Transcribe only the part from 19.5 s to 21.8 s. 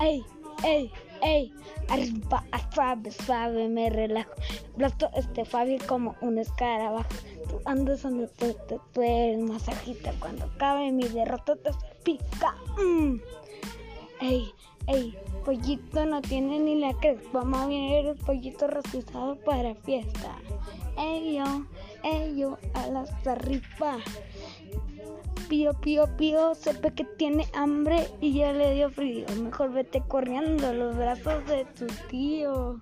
fiesta. Ey yo,